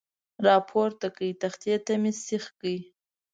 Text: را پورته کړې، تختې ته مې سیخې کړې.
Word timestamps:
را 0.45 0.55
پورته 0.69 1.07
کړې، 1.15 1.29
تختې 1.41 1.73
ته 1.85 1.93
مې 2.01 2.11
سیخې 2.25 2.51
کړې. 2.59 2.77